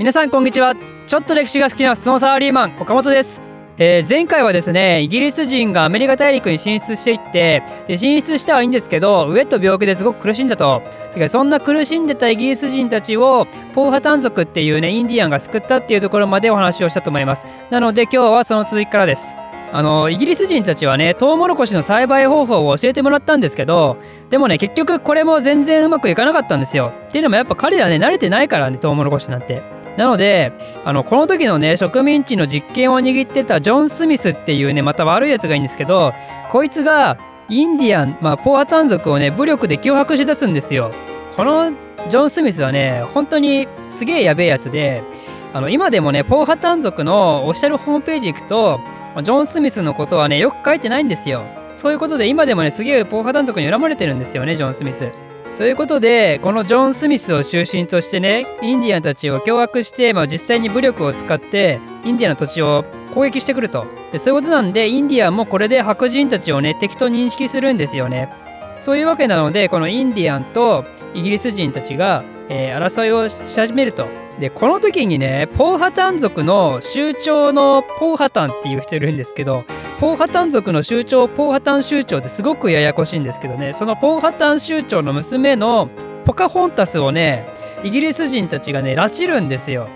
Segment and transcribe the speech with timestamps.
[0.00, 0.74] 皆さんこんにちは。
[1.06, 3.42] ちょっと歴史が好きなスノーサラリーマン岡本です。
[3.76, 10.80] えー、前回はですねイギリス人がアメリカ大陸に進出していってで進出したはいいんですけど飢えと病気ですごく苦しんだと。
[11.12, 17.46] てかそんな苦しんでたイギリス人たちをポーハタン族っていうねインディアンが救ったっていうところまでお話をしたと思います。
[17.68, 19.36] なので今日はその続きからです。
[19.70, 23.98] あのイギリス人たちはねトウモロコシの栽培方法を教えてもらったんですけど
[24.30, 26.90] でもね結局これも全然うまくいかなかったんですよ。
[27.08, 29.78] っていうのもやっぱ彼らね慣れてないからねトウモロコシなんて。
[29.96, 30.52] なので
[30.84, 36.14] あのこの時のね植民地の実権を握ってたジョン・スミスっていうねまた悪いやつがいいんですけど
[36.50, 37.18] こいつが
[37.48, 40.92] インディアン、まあ、ポアタン族をね武力で脅迫しだすんですよ。
[41.36, 41.72] この
[42.08, 45.02] ジョン・スミスはね本当にすげえやべえやつで
[45.52, 48.80] あの今でもねポーハタン族のオフィシャルホームページ行くと
[49.22, 51.44] ジョン・スミスのことはねよく書いてないんですよ。
[51.76, 55.10] そういうことで今でもねすげえポーハタン族に恨まれてるんですよねジョン・スミス。
[55.60, 63.84] ということでこのジョン・スミスを中心としてねインディアンたちを脅迫して、まあ、実際に武力を使ってインディアンの土地を攻撃してくると。
[64.10, 68.32] でそういうことなんでインディアンもこれで白人たちをね敵と認識するんですよね。
[68.78, 74.06] そういうわけなのでこのインディアンとイギリス人たちが、えー、争いをし始めると。
[74.38, 79.64] でこの時にねポーハタン族の酋長のポーハタンっていう人いるんですけど
[79.98, 83.72] ポーハタン族の酋長ポーハタン酋長ってすごくややこしいんですけどね。
[83.72, 85.88] そのポーハタン酋長の娘の
[86.24, 87.46] ポカホンタスをね
[87.84, 89.88] イギリス人たちがね拉致るんですよ。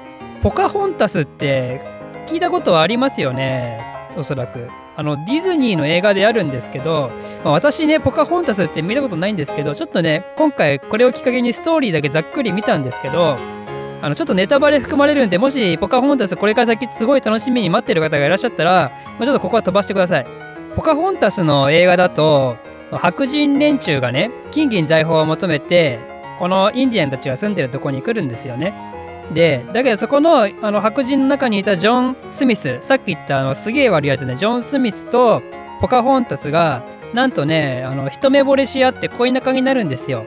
[0.42, 1.80] ポカホンタスって
[2.26, 3.82] 聞いたことはありますよね。
[4.16, 4.68] おそらく。
[4.96, 7.10] あのディズニーの映画であるんですけど、
[7.42, 13.36] まあ、私ねポカホンタスって見たことないんですけどちょっとね今回これをきっかけにストーリーだけざっくり見たんですけど
[14.04, 20.26] あのちょっとネタバレ含まれるんで、もしポカホンタスこれから先すごい楽しみに待ってる方がいらっしゃったら、まあ、ちょっとここは飛ばしてください。
[20.76, 22.58] ポカホンタスの映画だと、
[22.92, 26.00] 白人連中がね、金銀財宝を求めて、
[26.38, 28.74] このインディアンたちが住んでるとこに来るんですよね。
[29.32, 35.42] で、だけどそこのあの白人の中にいたジョン・スミス、さっき言ったあのすげえ悪いやつね、ジョン・スミスと
[35.80, 36.84] ポカホンタスが、
[37.14, 40.26] なんとね、あの一目惚れし合って恋仲になるんですよ。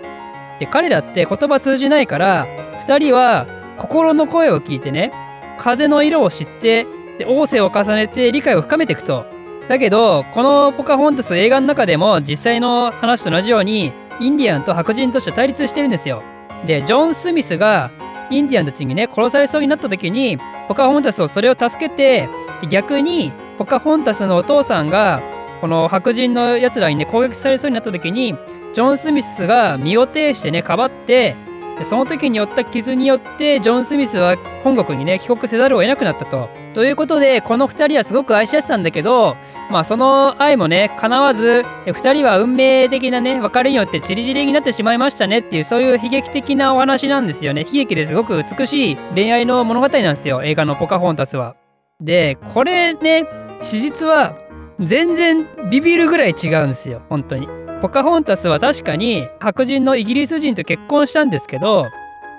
[0.60, 2.48] で、彼らって言葉通じないから、
[2.82, 3.46] 2人は
[3.78, 5.12] 心の声を聞いてね
[5.58, 6.86] 風の色を知って
[7.18, 9.26] で仰せを重ねて理解を深めていくと。
[9.68, 16.24] だけどこのポカホンタス映画の中でも実際の話と同じようにインディアンと白人として対立してるんですよ。
[16.66, 17.92] でジョン・スミスが
[18.30, 22.30] インディアンたちにね殺されそうになった時にポカホンタスをそれを助けて
[22.70, 25.22] 逆にポカホンタスのお父さんが
[25.62, 28.36] この白人のやつらにね攻撃されそうになった時に
[28.74, 31.36] ジョン・スミスが身を挺してねかばって
[31.78, 36.50] でその時に負った傷によってジョン・スミスは本国にね帰国せざるを得なくなったと。
[36.78, 39.36] ということでこの2人はすごく愛し合ってたんだけど
[39.72, 47.64] まあその愛もね叶わず2人は運命的なね別れによってチリチリになってしまいましたねっていうそういう悲劇的なお話なんですよね。
[47.64, 51.56] 悲劇ですごく美しい恋愛の物語なんですよ映画の「ポカホンタスは」
[52.00, 53.26] でこれね
[53.60, 54.36] 史実は
[54.80, 57.48] 全然ビビるぐらい違うんですよ本当に。
[57.82, 61.88] ポカホンタスは確かに白人のイギリス人と結婚したんですけど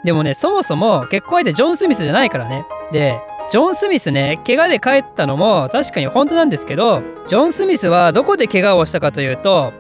[0.05, 9.73] でもねそもそも結婚相手ジョン・スミスじゃないからねでジョン・スミスね怪我で帰ったのも確かに本当なんですけどジョン・スミスはどこで怪我をしたかというと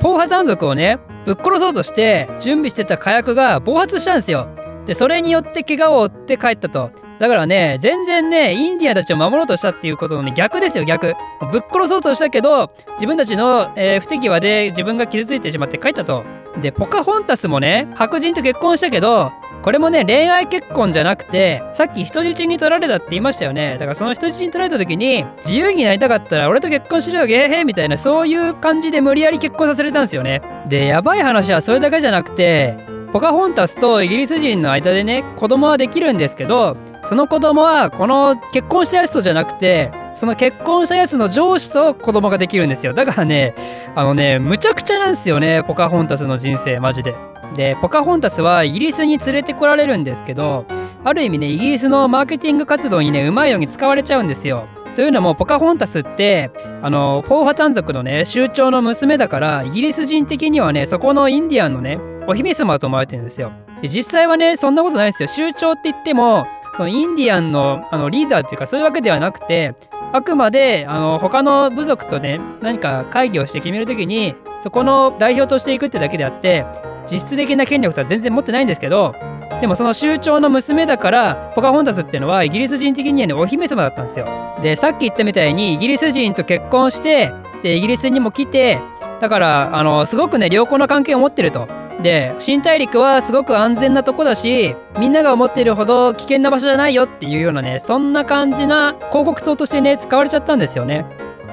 [0.00, 4.48] ポーハタン族をねぶっ殺そうとして準備してた火薬が暴発したんですよ
[4.86, 11.14] でそれによって怪我を負って帰ったとだからね、全然ね、インディアンたちを守ろうとしたっていうことのね、逆ですよ、逆。
[11.50, 16.24] ぶっ殺そうとしたけど、自分たちの、えー、不手際で自分が傷ついてしまって帰ったと。
[16.60, 19.32] で、ポカホンタスもね、白人と結婚したけど、
[19.66, 23.72] これもね、恋愛結婚じゃなくて、さっき人質に取られたって言いましたよね。
[23.72, 30.40] だからその人質に取られた時に、自由になりたかったら俺と結婚しろよ、ゲーヘーみたいな、そういう感じで無理やり結婚させれたんですよね。
[30.68, 32.76] で、やばい話はそれだけじゃなくて、
[33.12, 43.54] ポカホンタスとイギリス人の間でね、子供はできるんですけど、その子供はこの結婚したやつとじゃなくてその結婚したやつの上司と子供ができるんですよだからね
[43.94, 47.14] あのねむちゃくちゃなんですよねポカホンタスの人生マジで。
[47.56, 50.66] でポカホンタスはイギリスに連れてこられるんですけど
[51.04, 54.66] ある意味ねイギリスのマーケティング活動にねうまいように使われちゃうんですよ。
[54.94, 56.50] というのもポカホンタスって
[56.82, 63.52] あのポーハタン族のね酋長の娘だからイギリス人的にはねそこのインディアンのねお姫様と思われてるんですよ。
[63.82, 65.28] で実際はねそんなことないですよ。
[65.28, 66.46] 酋長って言っても
[66.76, 69.74] そのインディアンのあのリーダーっていうかそういうわけではなくて
[70.12, 76.64] あくまであの他の部族とね何か会議をして決める時にそこの代表としていくってだけであって
[77.10, 79.14] 実質的な権力とは全然持ってないんですけど
[79.60, 84.26] でもその酋長の娘だからポカホンタスっていうのはイギリス人的にはねお姫様だったんですよ。
[84.60, 87.32] でさっき言ったみたいにイギリス人と結婚して
[87.62, 88.80] でイギリスにも来て
[89.20, 91.68] だからあのすごくね良好な関係を持ってると。
[92.02, 101.06] で新大陸はすごく安全なとこだしみんなが思ってるほど危険な場所じゃないよっていうようなねそんな感じな広告塔としてね使われちゃったんですよね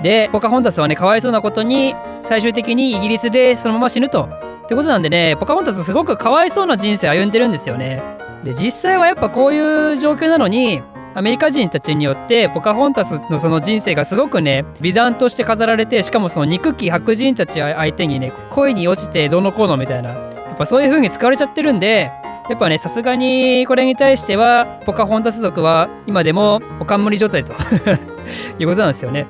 [0.04, 4.28] でポカホンタスはねかわいそうなことに最終的にイギリスでそのまま死ぬと
[4.64, 8.02] ってことなんでねポカホンタスすごくかわいそうな人生歩んでるんですよね
[8.44, 10.82] で実際はやっぱこういう状況なのに
[11.16, 22.12] アメリカ人たちによってポカホンタスのその人生がすごくね美談として飾られてしかもその憎き白人たち相手にね恋に落ちてどのこうのみたいなやっぱそういう風に使われちゃってるんで
[22.50, 27.54] やっぱねさすがにこれに対してはポカホンタス族は今でもお冠状態と
[28.60, 29.28] いうことなんですよね。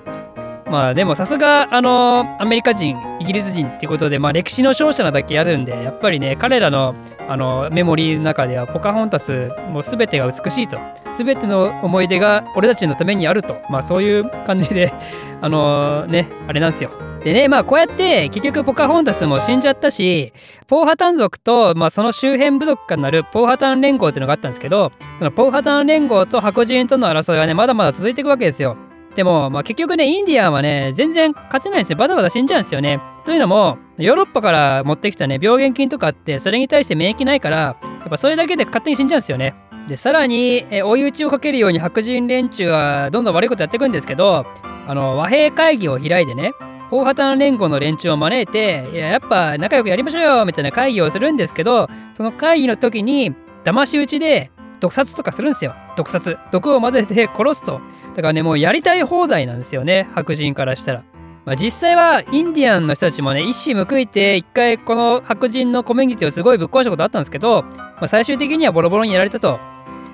[0.74, 6.96] まあでもさすがあのアメリカ人イギリス人っていうことで、まあ、歴史の勝者なだけあるんでやっぱりね彼らの
[7.30, 10.80] あのメモリーの中ではポカホンタスもう全てが美しいと。
[11.16, 13.56] 全ての思い出が俺たちのためにあると。
[13.70, 14.92] まあそういう感じで
[15.42, 16.90] あのねあれなんですよ。
[17.24, 20.34] でねまあこうやって結局ポカホンタスも死んじゃったし
[20.66, 28.76] ポーハタン族と、まあ、その周辺部族からなるポーハタン連合っていうのがあったんですけどそのポーハタン連合と白人との争いはねまだまだ続いていくわけですよ。
[29.16, 31.98] でも、まあ、結局ね、インディアンはね、全然勝てないんですよ。
[31.98, 33.00] バタバタ死んじゃうんですよね。
[33.26, 37.76] というのも、ヨーロッパから持ってきたね、病原菌とかって、それに対して免疫ないから、や
[38.08, 39.54] っぱそれだけで勝手に死んじゃうんですよね。
[39.88, 44.46] で、さらに、え追い打ちをかけるように白人連中はどんどん悪いことやっていくんですけど、
[44.88, 46.54] あの、和平会議を開いてね、
[46.90, 53.34] 大型連合の連中を招いて、いや、やっぱ仲良くやりましょうよみたいな会議をするんですけど、その会議の時に、
[53.64, 54.52] 騙し討ちで
[54.84, 57.80] 毒殺とかするんですよ毒殺毒を混ぜて殺すと
[58.16, 61.04] だからねもうやりたい放題なんですよね白人からしたら。
[61.46, 69.60] まあ、実際はインディアンの人たちもね一矢報いて一回この白人のコミュニティをすごいぶっ壊したことあったんですけど、まあ、最終的にはボロボロにやられたと。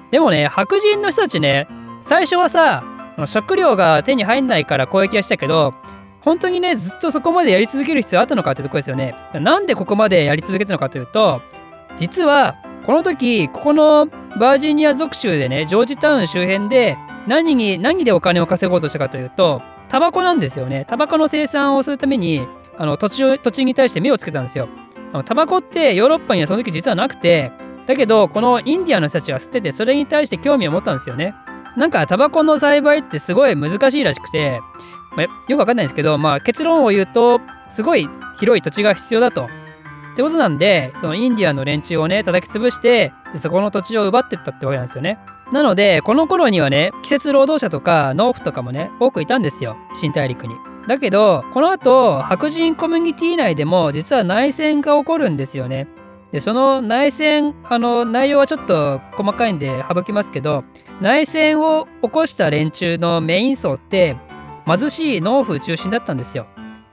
[0.09, 1.67] でもね白人の人たちね
[2.01, 2.83] 最初はさ
[3.25, 5.75] 食料が手に入んないから攻撃はしたけど
[6.21, 9.15] 本当にねずっとそこまでやり続ける必要あったのかってとこですよね。
[9.33, 11.41] なんでここまでやり続けたのかというと
[11.97, 12.55] 実は
[12.89, 14.07] この時ここの
[14.39, 16.97] バージニア属州でねジョージタウン周辺で
[17.27, 20.85] 何に何でお金を稼ごうとしたかというとタバコなんですよね。
[20.89, 22.47] タバコの生産をするために
[22.79, 24.69] あの土地土地に対して目をつけたんですよ。
[25.25, 27.51] タバコってヨーロッパにはその時実はなくて
[27.85, 31.35] だけどこのインディアの人たちは吸っててそれに対して興味を持ったんですよね。
[31.77, 34.61] なんかタバコの栽培ってすごい難しいらしくて、
[35.15, 37.39] まあ、よくわかんないんですけど、まあ、結論を言うと
[37.69, 38.09] すごい
[38.39, 39.47] 広い土地が必要だと。
[40.19, 45.17] ってことなんで、そのインディアンの連中をね、叩き潰して、でそこの土地を奪ってったってわけなんですよね。
[45.53, 49.77] なので、この頃にはね、季節労働者とか農夫とかもね、多くいたんですよ。
[49.93, 50.55] 新大陸に。
[50.89, 55.87] だけど、この後、白人コミュニティ内でも実は内戦が起こるんですよね。
[56.33, 60.65] で、その内戦、あの、内容はちょっと細かいんで省きますけど、
[60.99, 64.17] 内戦を起こした連中のメイン層って、
[64.67, 66.45] 貧しい農夫中心だったんですよ。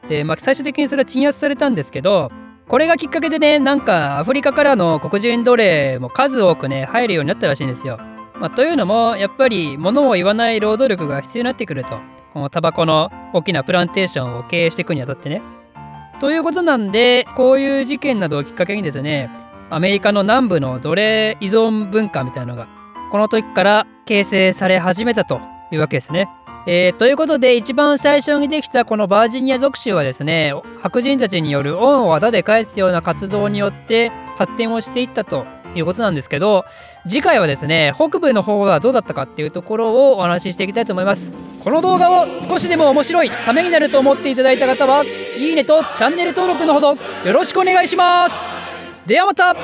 [0.09, 2.31] で、まあ、最終的にそれは鎮圧されたんですけど、
[2.69, 7.99] これがきっかけでね、なんかアフリカからの黒人奴隷も数多くね、入るようになったらしいんですよ。
[8.41, 11.99] まあ、というのも、やっぱり物を言わない労働力が必要になってくると。
[12.35, 15.43] このタバコの大きなプランテーションを経営していくにあたってね。
[16.21, 19.31] ということなんで、こういう事件などをきっかけにですね、
[19.71, 22.69] アメリカの南部の奴隷依存文化みたいなのが、
[23.11, 25.41] この時から形成され始めたと
[25.71, 26.29] いうわけですね。
[26.69, 35.47] えー、ということで一番最初にできたこのバージニア属州はですね白人たちによる恩をあだで返すような活動によって発展をしていったと
[35.77, 36.65] いうことなんですけど
[37.07, 41.33] 次回はですね北部の方はどうだったかっていうところをお話ししていきたいと思います。
[41.63, 48.45] この動画を少しでも面白いためになると思っていただいた方はいいねとチャンネル登録のほどよろしくお願いします。
[49.05, 49.55] ではまた。